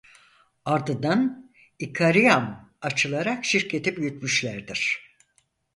[0.65, 5.13] Ardından "İkariam" açılarak şirketi büyütmüşlerdir.